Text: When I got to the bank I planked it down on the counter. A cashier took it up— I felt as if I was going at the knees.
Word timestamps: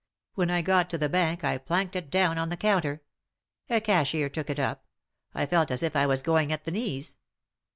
When 0.33 0.49
I 0.49 0.63
got 0.63 0.89
to 0.89 0.97
the 0.97 1.09
bank 1.09 1.43
I 1.43 1.59
planked 1.59 1.95
it 1.95 2.09
down 2.09 2.39
on 2.39 2.49
the 2.49 2.57
counter. 2.57 3.03
A 3.69 3.79
cashier 3.79 4.29
took 4.29 4.49
it 4.49 4.59
up— 4.59 4.83
I 5.35 5.45
felt 5.45 5.69
as 5.69 5.83
if 5.83 5.95
I 5.95 6.07
was 6.07 6.23
going 6.23 6.51
at 6.51 6.63
the 6.63 6.71
knees. 6.71 7.17